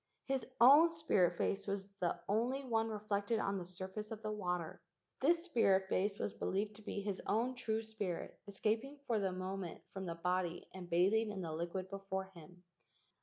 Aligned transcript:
His 0.25 0.47
own 0.59 0.89
spirit 0.89 1.37
face 1.37 1.67
was 1.67 1.87
the 1.99 2.19
only 2.27 2.63
one 2.65 2.89
reflected 2.89 3.37
on 3.37 3.59
the 3.59 3.67
surface 3.67 4.09
of 4.09 4.23
the 4.23 4.31
water. 4.31 4.81
This 5.19 5.43
spirit 5.43 5.89
face 5.89 6.17
was 6.17 6.33
be¬ 6.33 6.51
lieved 6.51 6.73
to 6.77 6.81
be 6.81 7.01
his 7.01 7.21
own 7.27 7.53
true 7.53 7.83
spirit 7.83 8.35
escaping 8.47 8.97
for 9.05 9.19
the 9.19 9.31
moment 9.31 9.81
from 9.93 10.07
the 10.07 10.15
body 10.15 10.67
and 10.73 10.89
bathing 10.89 11.29
in 11.29 11.41
the 11.43 11.51
liquid 11.53 11.87
before 11.91 12.31
him. 12.33 12.63